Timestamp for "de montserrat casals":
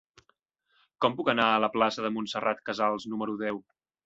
2.07-3.07